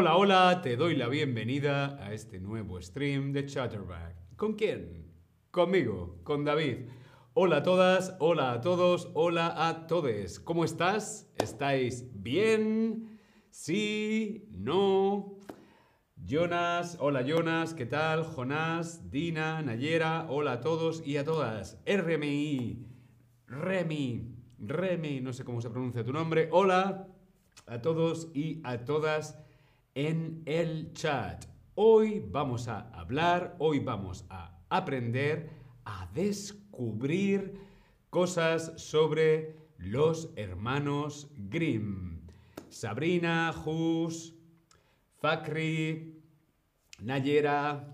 [0.00, 4.14] Hola, hola, te doy la bienvenida a este nuevo stream de Chatterback.
[4.36, 5.12] ¿Con quién?
[5.50, 6.86] Conmigo, con David.
[7.34, 10.38] Hola a todas, hola a todos, hola a todes.
[10.38, 11.32] ¿Cómo estás?
[11.36, 13.18] ¿Estáis bien?
[13.50, 14.46] ¿Sí?
[14.52, 15.40] ¿No?
[16.14, 18.22] Jonas, hola Jonas, ¿qué tal?
[18.22, 21.82] Jonás, Dina, Nayera, hola a todos y a todas.
[21.84, 22.86] RMI,
[23.48, 26.48] Remi, Remi, no sé cómo se pronuncia tu nombre.
[26.52, 27.08] Hola
[27.66, 29.44] a todos y a todas
[29.98, 31.44] en el chat.
[31.74, 35.50] Hoy vamos a hablar, hoy vamos a aprender
[35.84, 37.54] a descubrir
[38.08, 42.20] cosas sobre los hermanos Grimm.
[42.68, 44.36] Sabrina, Hus,
[45.16, 46.22] Fakri,
[47.00, 47.90] Nayera,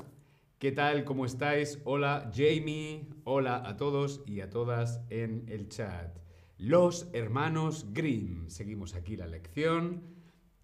[0.59, 1.05] ¿qué tal?
[1.05, 1.81] ¿Cómo estáis?
[1.85, 6.19] Hola Jamie, hola a todos y a todas en el chat.
[6.59, 8.51] Los hermanos Grimm.
[8.51, 10.14] Seguimos aquí la lección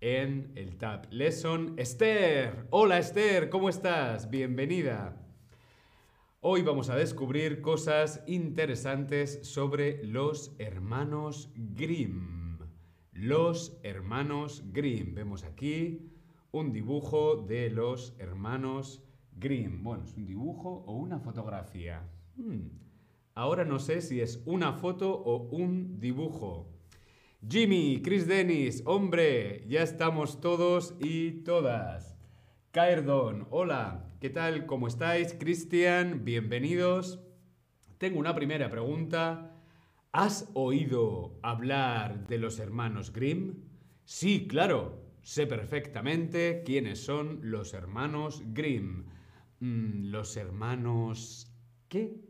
[0.01, 1.75] en el Tab Lesson.
[1.77, 4.31] Esther, hola Esther, ¿cómo estás?
[4.31, 5.17] Bienvenida.
[6.41, 12.59] Hoy vamos a descubrir cosas interesantes sobre los hermanos Grimm.
[13.13, 15.15] Los hermanos Grimm.
[15.15, 16.11] Vemos aquí
[16.51, 19.03] un dibujo de los hermanos
[19.37, 19.83] Grimm.
[19.83, 22.09] Bueno, ¿es un dibujo o una fotografía?
[22.37, 22.69] Hmm.
[23.35, 26.80] Ahora no sé si es una foto o un dibujo.
[27.49, 32.19] Jimmy, Chris Dennis, hombre, ya estamos todos y todas.
[32.71, 34.67] Caerdon, hola, ¿qué tal?
[34.67, 35.33] ¿Cómo estáis?
[35.33, 37.19] Cristian, bienvenidos.
[37.97, 39.57] Tengo una primera pregunta.
[40.13, 43.55] ¿Has oído hablar de los hermanos Grimm?
[44.05, 49.07] Sí, claro, sé perfectamente quiénes son los hermanos Grimm.
[49.61, 51.51] Mm, ¿Los hermanos
[51.89, 52.21] qué?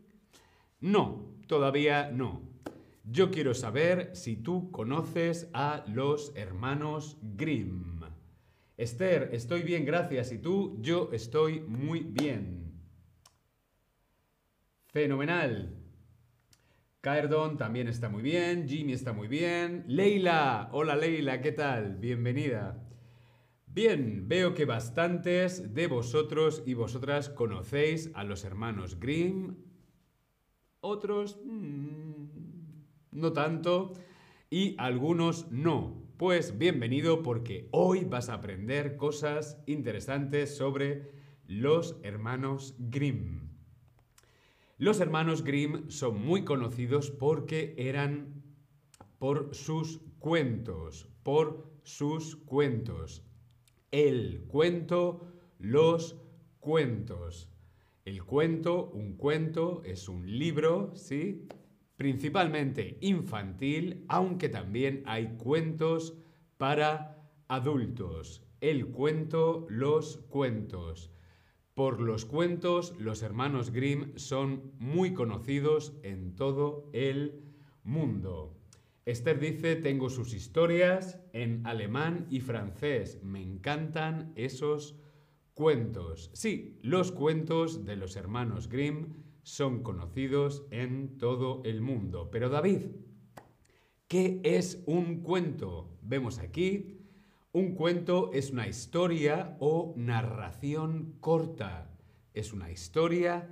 [0.79, 2.50] No, todavía no.
[3.03, 8.01] Yo quiero saber si tú conoces a los hermanos Grimm.
[8.77, 10.31] Esther, estoy bien, gracias.
[10.31, 10.77] ¿Y tú?
[10.81, 12.73] Yo estoy muy bien.
[14.85, 15.75] Fenomenal.
[17.01, 18.67] Caerdon también está muy bien.
[18.67, 19.83] Jimmy está muy bien.
[19.87, 20.69] Leila.
[20.71, 21.95] Hola Leila, ¿qué tal?
[21.95, 22.87] Bienvenida.
[23.65, 29.55] Bien, veo que bastantes de vosotros y vosotras conocéis a los hermanos Grimm.
[30.81, 31.39] Otros...
[31.43, 32.20] Mm,
[33.11, 33.93] no tanto,
[34.49, 36.01] y algunos no.
[36.17, 41.11] Pues bienvenido porque hoy vas a aprender cosas interesantes sobre
[41.47, 43.49] los hermanos Grimm.
[44.77, 48.43] Los hermanos Grimm son muy conocidos porque eran
[49.19, 53.23] por sus cuentos, por sus cuentos.
[53.91, 55.27] El cuento,
[55.59, 56.17] los
[56.59, 57.49] cuentos.
[58.05, 61.47] El cuento, un cuento, es un libro, ¿sí?
[62.01, 66.17] Principalmente infantil, aunque también hay cuentos
[66.57, 68.41] para adultos.
[68.59, 71.11] El cuento, los cuentos.
[71.75, 77.43] Por los cuentos, los hermanos Grimm son muy conocidos en todo el
[77.83, 78.57] mundo.
[79.05, 83.19] Esther dice, tengo sus historias en alemán y francés.
[83.21, 84.95] Me encantan esos
[85.53, 86.31] cuentos.
[86.33, 92.29] Sí, los cuentos de los hermanos Grimm son conocidos en todo el mundo.
[92.31, 92.87] Pero David,
[94.07, 95.97] ¿qué es un cuento?
[96.01, 97.01] Vemos aquí,
[97.53, 101.89] un cuento es una historia o narración corta.
[102.33, 103.49] Es una historia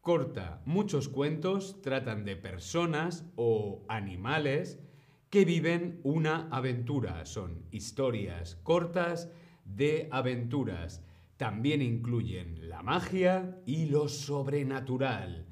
[0.00, 0.60] corta.
[0.66, 4.78] Muchos cuentos tratan de personas o animales
[5.30, 7.24] que viven una aventura.
[7.24, 9.30] Son historias cortas
[9.64, 11.02] de aventuras.
[11.40, 15.46] También incluyen la magia y lo sobrenatural.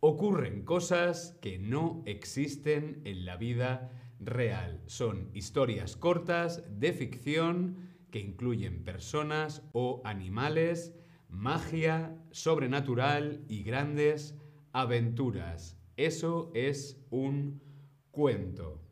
[0.00, 3.90] Ocurren cosas que no existen en la vida
[4.20, 4.82] real.
[4.84, 10.94] Son historias cortas de ficción que incluyen personas o animales,
[11.30, 14.36] magia, sobrenatural y grandes
[14.72, 15.78] aventuras.
[15.96, 17.62] Eso es un
[18.10, 18.82] cuento.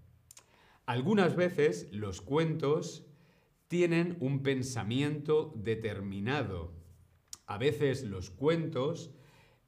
[0.86, 3.04] Algunas veces los cuentos
[3.68, 6.72] tienen un pensamiento determinado.
[7.46, 9.10] A veces los cuentos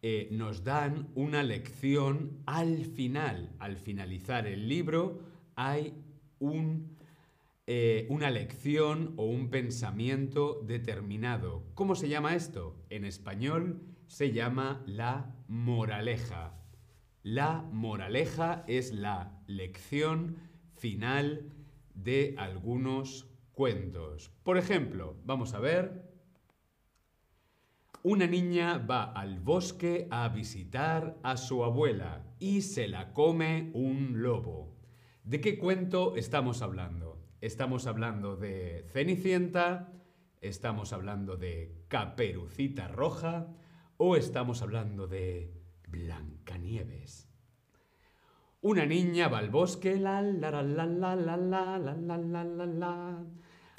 [0.02, 3.54] eh, nos dan una lección al final.
[3.58, 5.20] Al finalizar el libro
[5.54, 5.94] hay
[7.66, 11.64] eh, una lección o un pensamiento determinado.
[11.74, 12.82] ¿Cómo se llama esto?
[12.88, 16.54] En español se llama la moraleja.
[17.22, 20.38] La moraleja es la lección
[20.78, 21.52] final
[21.94, 24.30] de algunos cuentos.
[24.42, 26.08] Por ejemplo, vamos a ver.
[28.02, 34.22] Una niña va al bosque a visitar a su abuela y se la come un
[34.22, 34.76] lobo.
[35.22, 37.22] ¿De qué cuento estamos hablando?
[37.42, 40.00] Estamos hablando de Cenicienta,
[40.40, 43.48] ¿Estamos hablando de Caperucita Roja
[43.98, 45.52] o estamos hablando de
[45.86, 47.29] Blancanieves?
[48.62, 53.24] Una niña va al bosque la, la, la, la, la, la, la, la, la, la,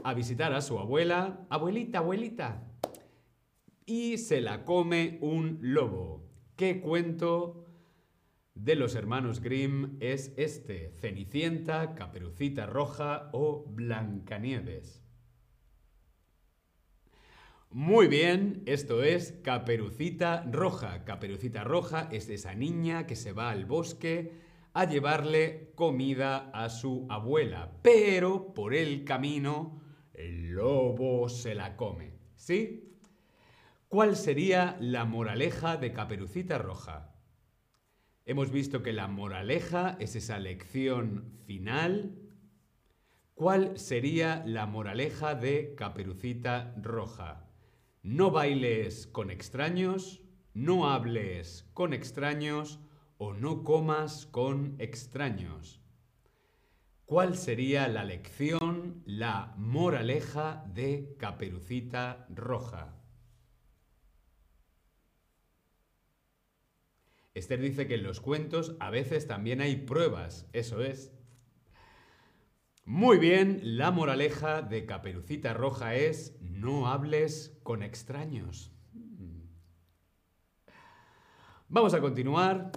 [0.03, 1.45] a visitar a su abuela.
[1.51, 2.63] Abuelita, abuelita.
[3.85, 6.27] Y se la come un lobo.
[6.55, 7.65] ¿Qué cuento
[8.55, 10.89] de los hermanos Grimm es este?
[10.93, 15.03] Cenicienta, Caperucita Roja o Blancanieves.
[17.69, 21.05] Muy bien, esto es Caperucita Roja.
[21.05, 27.05] Caperucita Roja es esa niña que se va al bosque a llevarle comida a su
[27.09, 29.81] abuela, pero por el camino
[30.13, 32.13] el lobo se la come.
[32.35, 32.91] ¿Sí?
[33.87, 37.13] ¿Cuál sería la moraleja de Caperucita Roja?
[38.25, 42.15] Hemos visto que la moraleja es esa lección final.
[43.33, 47.49] ¿Cuál sería la moraleja de Caperucita Roja?
[48.03, 50.21] No bailes con extraños,
[50.53, 52.79] no hables con extraños
[53.23, 55.79] o no comas con extraños.
[57.05, 62.95] ¿Cuál sería la lección, la moraleja de Caperucita Roja?
[67.35, 71.13] Esther dice que en los cuentos a veces también hay pruebas, eso es.
[72.85, 78.71] Muy bien, la moraleja de Caperucita Roja es no hables con extraños.
[81.69, 82.71] Vamos a continuar.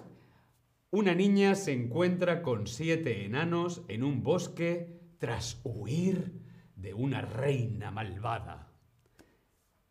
[0.97, 6.41] Una niña se encuentra con siete enanos en un bosque tras huir
[6.77, 8.73] de una reina malvada.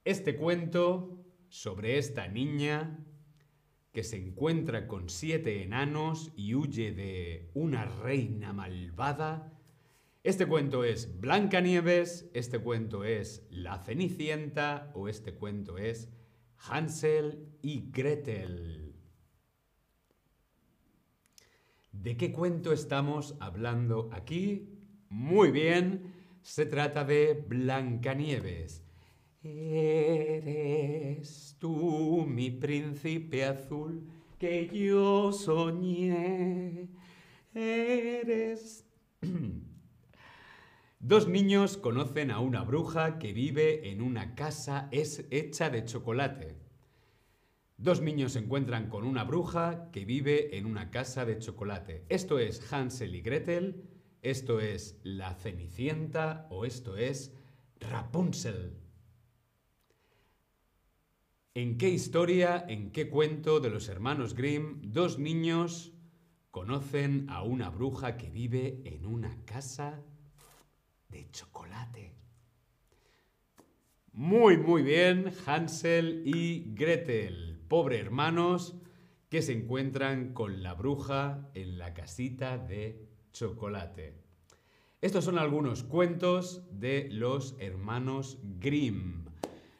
[0.06, 3.04] Este cuento sobre esta niña
[3.92, 9.60] que se encuentra con siete enanos y huye de una reina malvada.
[10.24, 16.08] Este cuento es Blancanieves, este cuento es La Cenicienta o este cuento es
[16.56, 18.83] Hansel y Gretel.
[21.94, 24.68] ¿De qué cuento estamos hablando aquí?
[25.10, 28.84] Muy bien, se trata de Blancanieves.
[29.44, 30.76] Eres
[31.60, 34.10] tú mi príncipe azul
[34.40, 36.90] que yo soñé.
[37.54, 38.86] Eres...
[41.00, 46.63] Dos niños conocen a una bruja que vive en una casa es hecha de chocolate.
[47.84, 52.06] Dos niños se encuentran con una bruja que vive en una casa de chocolate.
[52.08, 53.84] Esto es Hansel y Gretel,
[54.22, 57.36] esto es La Cenicienta o esto es
[57.82, 58.78] Rapunzel.
[61.56, 65.92] ¿En qué historia, en qué cuento de los hermanos Grimm dos niños
[66.52, 70.02] conocen a una bruja que vive en una casa
[71.10, 72.16] de chocolate?
[74.14, 78.78] Muy, muy bien, Hansel y Gretel pobre hermanos
[79.30, 84.14] que se encuentran con la bruja en la casita de chocolate.
[85.02, 89.26] Estos son algunos cuentos de los hermanos Grimm.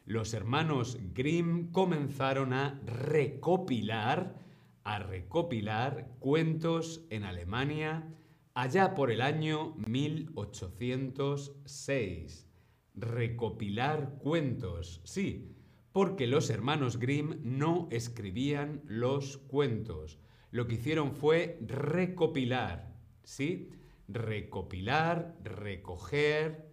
[0.06, 4.40] Los hermanos Grimm comenzaron a recopilar,
[4.82, 8.12] a recopilar cuentos en Alemania
[8.54, 12.48] allá por el año 1806.
[12.96, 15.53] Recopilar cuentos, sí,
[15.94, 20.18] porque los hermanos Grimm no escribían los cuentos.
[20.50, 23.70] Lo que hicieron fue recopilar, ¿sí?
[24.08, 26.68] Recopilar, recoger,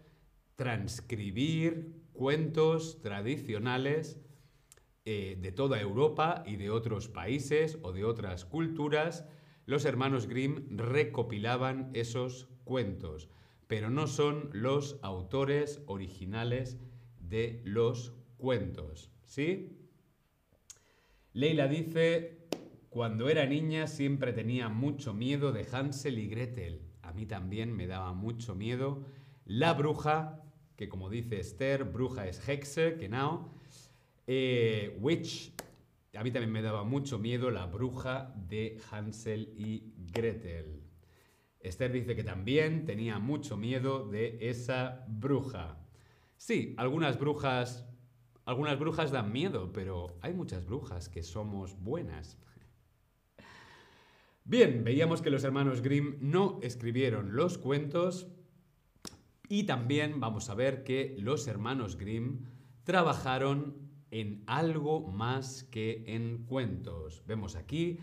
[0.55, 4.19] transcribir cuentos tradicionales
[5.05, 9.27] eh, de toda Europa y de otros países o de otras culturas.
[9.67, 13.29] Los hermanos Grimm recopilaban esos cuentos,
[13.67, 16.79] pero no son los autores originales
[17.19, 19.10] de los cuentos.
[19.31, 19.77] ¿Sí?
[21.31, 22.50] Leila dice,
[22.89, 26.81] cuando era niña siempre tenía mucho miedo de Hansel y Gretel.
[27.01, 29.05] A mí también me daba mucho miedo.
[29.45, 30.43] La bruja,
[30.75, 33.53] que como dice Esther, bruja es Hexe, que no.
[34.27, 35.53] Eh, witch,
[36.13, 40.83] a mí también me daba mucho miedo la bruja de Hansel y Gretel.
[41.61, 45.77] Esther dice que también tenía mucho miedo de esa bruja.
[46.35, 47.88] Sí, algunas brujas
[48.51, 52.38] algunas brujas dan miedo, pero hay muchas brujas que somos buenas.
[54.43, 58.27] Bien, veíamos que los hermanos Grimm no escribieron los cuentos
[59.48, 62.46] y también vamos a ver que los hermanos Grimm
[62.84, 63.77] trabajaron
[64.12, 67.24] en algo más que en cuentos.
[67.25, 68.00] Vemos aquí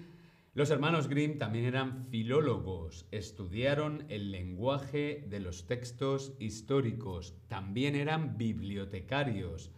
[0.55, 8.37] Los hermanos Grimm también eran filólogos, estudiaron el lenguaje de los textos históricos, también eran
[8.38, 9.71] bibliotecarios,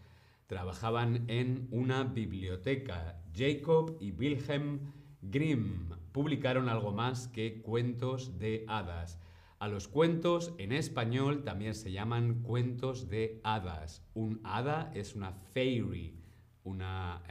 [0.51, 3.23] trabajaban en una biblioteca.
[3.33, 4.81] Jacob y Wilhelm
[5.23, 9.21] Grimm publicaron algo más que cuentos de hadas.
[9.61, 14.05] A los cuentos en español también se llaman cuentos de hadas.
[14.13, 16.19] Un hada es una fairy,
[16.65, 17.23] una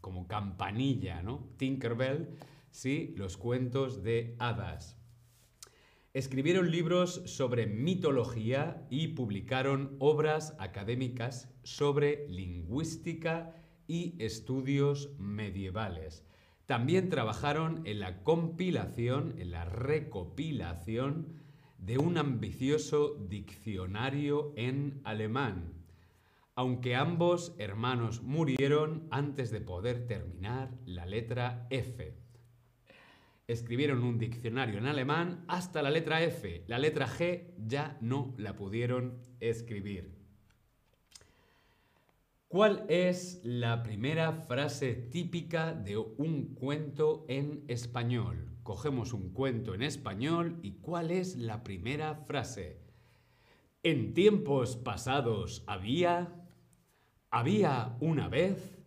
[0.00, 1.46] como campanilla, ¿no?
[1.58, 2.38] Tinkerbell,
[2.70, 4.96] sí, los cuentos de hadas.
[6.12, 13.54] Escribieron libros sobre mitología y publicaron obras académicas sobre lingüística
[13.86, 16.24] y estudios medievales.
[16.66, 21.28] También trabajaron en la compilación, en la recopilación
[21.78, 25.74] de un ambicioso diccionario en alemán,
[26.56, 32.29] aunque ambos hermanos murieron antes de poder terminar la letra F.
[33.50, 36.62] Escribieron un diccionario en alemán hasta la letra F.
[36.68, 40.14] La letra G ya no la pudieron escribir.
[42.46, 48.56] ¿Cuál es la primera frase típica de un cuento en español?
[48.62, 52.78] Cogemos un cuento en español y ¿cuál es la primera frase?
[53.82, 56.36] En tiempos pasados había...
[57.32, 58.78] ¿Había una vez?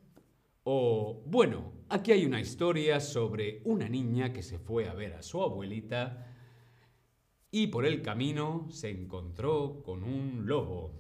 [0.64, 5.22] O, bueno, aquí hay una historia sobre una niña que se fue a ver a
[5.22, 6.28] su abuelita
[7.52, 11.00] y por el camino se encontró con un lobo.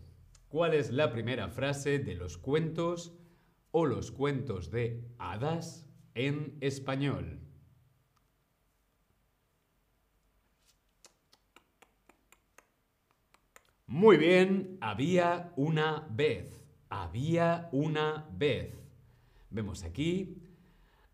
[0.50, 3.18] ¿Cuál es la primera frase de los cuentos
[3.72, 7.40] o los cuentos de hadas en español?
[13.88, 16.64] Muy bien, había una vez.
[16.90, 18.76] Había una vez.
[19.50, 20.43] Vemos aquí,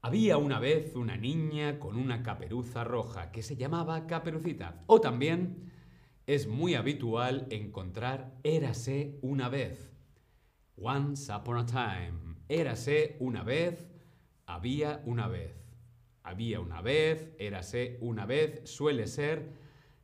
[0.02, 4.84] había una vez una niña con una caperuza roja que se llamaba Caperucita.
[4.88, 5.72] O también
[6.26, 9.92] es muy habitual encontrar érase una vez.
[10.78, 12.38] Once upon a time.
[12.48, 13.90] Érase una vez,
[14.46, 15.56] había una vez.
[16.24, 19.52] Había una vez, érase una vez, suele ser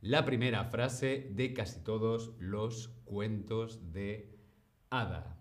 [0.02, 4.36] la primera frase de casi todos los cuentos de
[4.90, 5.38] hada.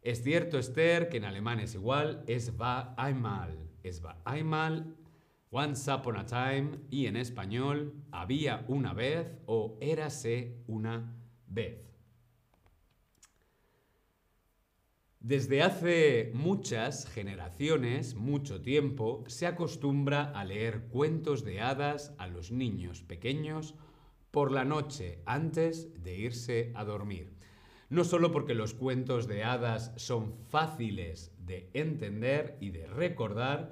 [0.00, 3.71] Es cierto, Esther, que en alemán es igual, es va einmal.
[3.82, 4.96] Es va einmal
[5.54, 11.14] Once upon a time y en español había una vez o érase una
[11.46, 11.92] vez.
[15.20, 22.50] Desde hace muchas generaciones, mucho tiempo, se acostumbra a leer cuentos de hadas a los
[22.50, 23.74] niños pequeños
[24.30, 27.36] por la noche antes de irse a dormir.
[27.92, 33.70] No solo porque los cuentos de hadas son fáciles de entender y de recordar,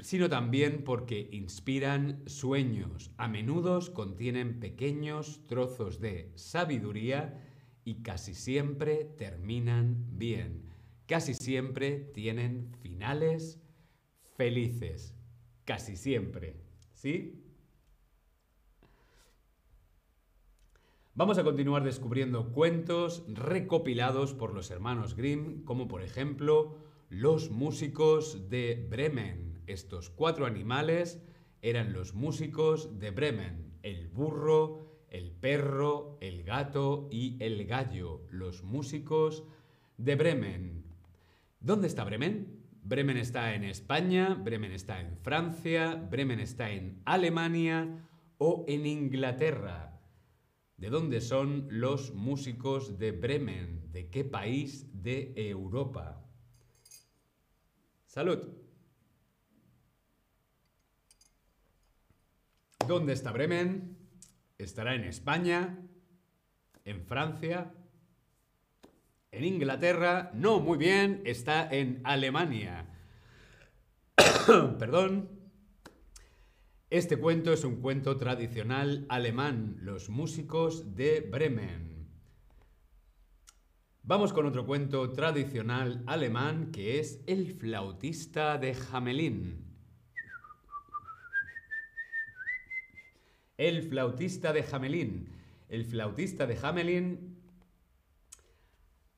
[0.00, 3.12] sino también porque inspiran sueños.
[3.18, 7.40] A menudo contienen pequeños trozos de sabiduría
[7.84, 10.64] y casi siempre terminan bien.
[11.06, 13.60] Casi siempre tienen finales
[14.36, 15.14] felices.
[15.64, 16.56] Casi siempre.
[16.94, 17.44] ¿Sí?
[21.12, 26.76] Vamos a continuar descubriendo cuentos recopilados por los hermanos Grimm, como por ejemplo
[27.08, 29.60] Los músicos de Bremen.
[29.66, 31.20] Estos cuatro animales
[31.62, 38.62] eran los músicos de Bremen, el burro, el perro, el gato y el gallo, los
[38.62, 39.42] músicos
[39.98, 40.84] de Bremen.
[41.58, 42.62] ¿Dónde está Bremen?
[42.84, 48.06] Bremen está en España, Bremen está en Francia, Bremen está en Alemania
[48.38, 49.99] o en Inglaterra.
[50.80, 53.92] ¿De dónde son los músicos de Bremen?
[53.92, 56.24] ¿De qué país de Europa?
[58.06, 58.48] Salud.
[62.88, 63.98] ¿Dónde está Bremen?
[64.56, 65.86] ¿Estará en España?
[66.86, 67.74] ¿En Francia?
[69.32, 70.30] ¿En Inglaterra?
[70.32, 72.88] No, muy bien, está en Alemania.
[74.78, 75.39] Perdón.
[76.90, 82.08] Este cuento es un cuento tradicional alemán, Los músicos de Bremen.
[84.02, 89.64] Vamos con otro cuento tradicional alemán que es El flautista de Hamelin.
[93.56, 95.28] El flautista de Hamelin.
[95.68, 97.40] El flautista de Hamelin.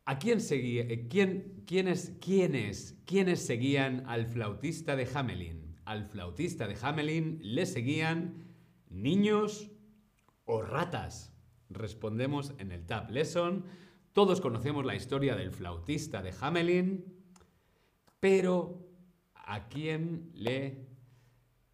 [0.05, 0.83] ¿A quién seguía?
[0.83, 5.62] Eh, ¿Quién, quiénes, quiénes, quiénes seguían al flautista de Hamelin?
[5.85, 8.45] Al flautista de Hamelin le seguían
[8.89, 9.71] niños
[10.45, 11.33] o ratas.
[11.71, 13.65] Respondemos en el Tab Lesson.
[14.13, 17.05] Todos conocemos la historia del flautista de Hamelin,
[18.21, 18.87] pero
[19.35, 20.93] ¿a quién le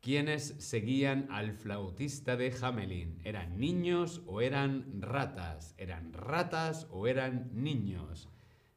[0.01, 3.21] quienes seguían al flautista de Hamelin.
[3.25, 5.75] ¿Eran niños o eran ratas?
[5.77, 8.29] ¿Eran ratas o eran niños?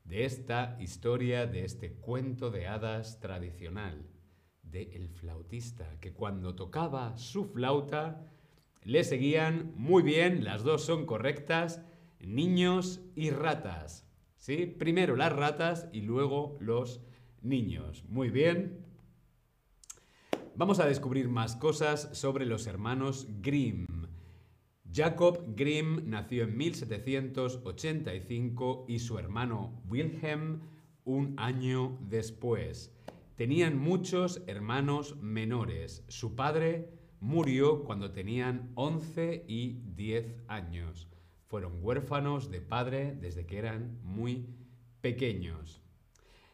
[0.03, 4.09] De esta historia, de este cuento de hadas tradicional,
[4.71, 8.27] de el flautista, que cuando tocaba su flauta,
[8.83, 11.81] le seguían muy bien, las dos son correctas,
[12.19, 14.07] niños y ratas.
[14.37, 14.65] ¿Sí?
[14.65, 17.01] Primero las ratas y luego los
[17.41, 18.05] niños.
[18.07, 18.81] Muy bien,
[20.53, 23.85] Vamos a descubrir más cosas sobre los hermanos Grimm.
[24.93, 30.59] Jacob Grimm nació en 1785 y su hermano Wilhelm
[31.05, 32.93] un año después.
[33.41, 36.05] Tenían muchos hermanos menores.
[36.09, 41.07] Su padre murió cuando tenían 11 y 10 años.
[41.47, 44.45] Fueron huérfanos de padre desde que eran muy
[45.01, 45.81] pequeños.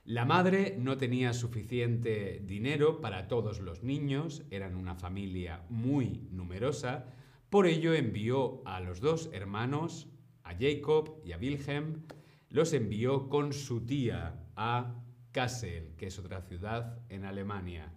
[0.05, 7.13] La madre no tenía suficiente dinero para todos los niños, eran una familia muy numerosa,
[7.49, 10.07] por ello envió a los dos hermanos,
[10.41, 12.05] a Jacob y a Wilhelm,
[12.49, 15.03] los envió con su tía a
[15.37, 17.93] Kassel, que es otra ciudad en Alemania,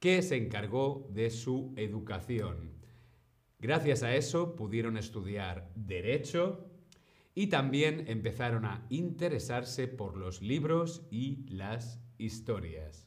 [0.00, 2.72] que se encargó de su educación.
[3.60, 6.68] Gracias a eso pudieron estudiar derecho,
[7.32, 13.06] y también empezaron a interesarse por los libros y las historias.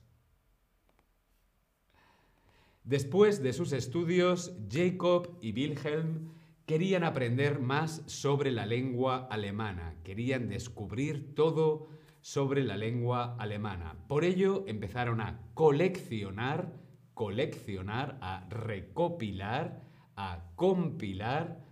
[2.86, 6.30] Después de sus estudios, Jacob y Wilhelm
[6.66, 11.97] querían aprender más sobre la lengua alemana, querían descubrir todo
[12.28, 13.96] sobre la lengua alemana.
[14.10, 16.74] Por ello empezaron a coleccionar,
[17.14, 19.82] coleccionar, a recopilar,
[20.18, 21.64] a compilar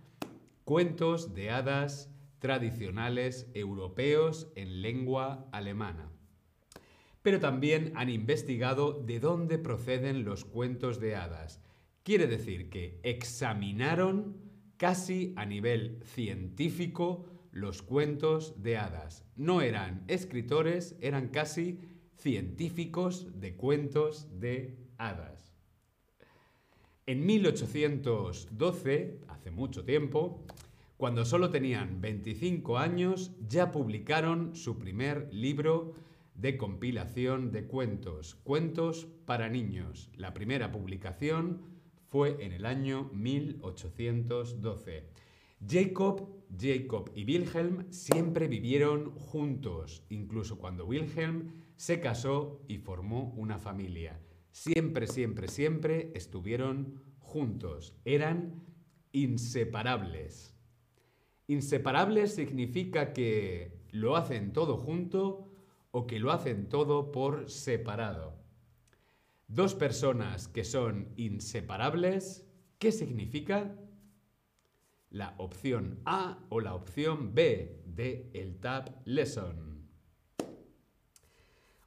[0.64, 6.08] cuentos de hadas, tradicionales europeos en lengua alemana.
[7.20, 11.62] Pero también han investigado de dónde proceden los cuentos de hadas.
[12.02, 14.38] Quiere decir que examinaron
[14.78, 19.24] casi a nivel científico los cuentos de hadas.
[19.34, 21.80] No eran escritores, eran casi
[22.18, 25.54] científicos de cuentos de hadas.
[27.06, 30.44] En 1812, hace mucho tiempo,
[30.98, 35.94] cuando solo tenían 25 años, ya publicaron su primer libro
[36.34, 40.10] de compilación de cuentos, Cuentos para Niños.
[40.14, 41.62] La primera publicación
[42.08, 45.25] fue en el año 1812.
[45.68, 53.58] Jacob, Jacob y Wilhelm siempre vivieron juntos, incluso cuando Wilhelm se casó y formó una
[53.58, 54.20] familia.
[54.52, 57.94] Siempre, siempre, siempre estuvieron juntos.
[58.04, 58.62] Eran
[59.12, 60.54] inseparables.
[61.48, 65.52] Inseparable significa que lo hacen todo junto
[65.90, 68.34] o que lo hacen todo por separado.
[69.48, 72.46] Dos personas que son inseparables,
[72.78, 73.76] ¿qué significa?
[75.16, 79.88] La opción A o la opción B de el Tab Lesson.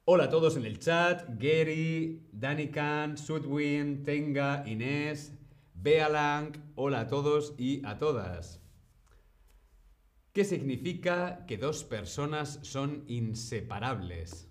[0.04, 5.32] Hola a todos en el chat, Gary, Danikan, Sudwin, Tenga, Inés,
[5.74, 8.60] Bealang, hola a todos y a todas.
[10.32, 14.48] ¿Qué significa que dos personas son inseparables?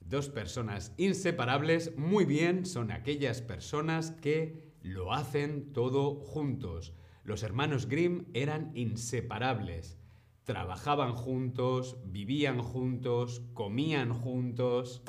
[0.00, 6.94] Dos personas inseparables, muy bien, son aquellas personas que lo hacen todo juntos.
[7.24, 9.98] Los hermanos Grimm eran inseparables.
[10.44, 15.02] Trabajaban juntos, vivían juntos, comían juntos,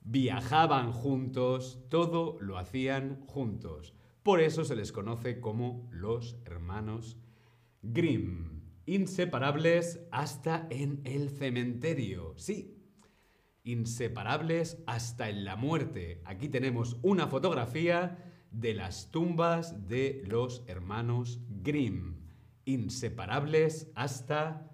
[0.00, 3.94] viajaban juntos, todo lo hacían juntos.
[4.22, 7.18] Por eso se les conoce como los hermanos
[7.82, 12.32] Grimm, inseparables hasta en el cementerio.
[12.36, 12.74] Sí,
[13.64, 16.22] inseparables hasta en la muerte.
[16.24, 22.16] Aquí tenemos una fotografía de las tumbas de los hermanos Grimm,
[22.64, 24.70] inseparables hasta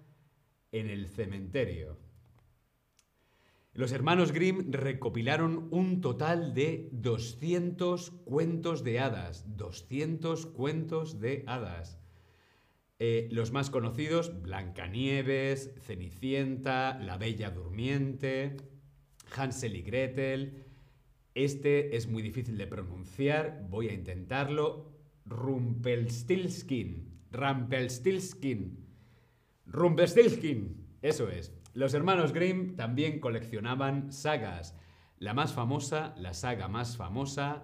[0.71, 1.97] en el cementerio.
[3.73, 9.45] Los hermanos Grimm recopilaron un total de 200 cuentos de hadas.
[9.55, 11.97] 200 cuentos de hadas.
[12.99, 18.57] Eh, los más conocidos, Blancanieves, Cenicienta, La Bella Durmiente,
[19.35, 20.65] Hansel y Gretel.
[21.33, 24.91] Este es muy difícil de pronunciar, voy a intentarlo.
[25.25, 27.21] Rumpelstiltskin.
[27.31, 28.85] Rumpelstiltskin.
[29.65, 30.87] Rumpelstiltskin.
[31.01, 31.53] Eso es.
[31.73, 34.75] Los hermanos Grimm también coleccionaban sagas.
[35.19, 37.63] La más famosa, la saga más famosa,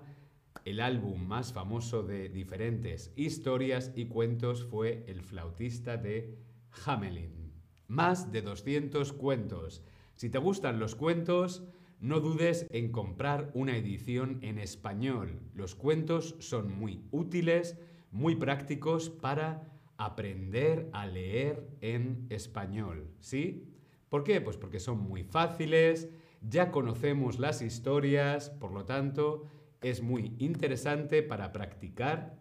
[0.64, 6.38] el álbum más famoso de diferentes historias y cuentos fue El flautista de
[6.86, 7.52] Hamelin.
[7.88, 9.84] Más de 200 cuentos.
[10.16, 11.64] Si te gustan los cuentos,
[12.00, 15.40] no dudes en comprar una edición en español.
[15.54, 17.78] Los cuentos son muy útiles,
[18.12, 23.10] muy prácticos para aprender a leer en español.
[23.20, 23.74] ¿Sí?
[24.10, 24.42] ¿Por qué?
[24.42, 26.10] Pues porque son muy fáciles,
[26.42, 29.46] ya conocemos las historias, por lo tanto,
[29.82, 32.40] es muy interesante para practicar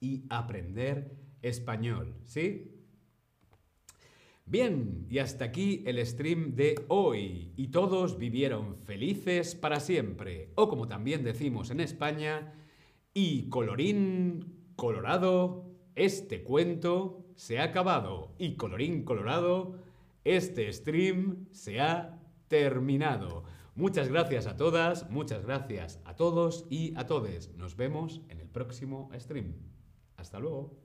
[0.00, 2.14] y aprender español.
[2.24, 2.71] ¿Sí?
[4.44, 7.52] Bien, y hasta aquí el stream de hoy.
[7.56, 10.50] Y todos vivieron felices para siempre.
[10.56, 12.52] O como también decimos en España,
[13.14, 18.34] y colorín colorado, este cuento se ha acabado.
[18.38, 19.78] Y colorín colorado,
[20.24, 23.44] este stream se ha terminado.
[23.74, 27.54] Muchas gracias a todas, muchas gracias a todos y a todes.
[27.56, 29.54] Nos vemos en el próximo stream.
[30.16, 30.81] Hasta luego.